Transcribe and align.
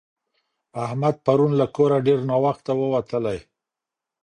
احمد 0.85 1.15
پرون 1.25 1.51
له 1.59 1.65
کوره 1.75 1.97
ډېر 2.07 2.19
ناوخته 2.29 2.71
ووتلی. 2.75 3.39